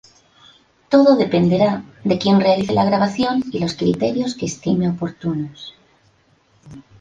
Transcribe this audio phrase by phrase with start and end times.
[0.91, 1.71] Todo dependerá
[2.05, 5.75] de quien realice la grabación y los criterios que estime oportunos.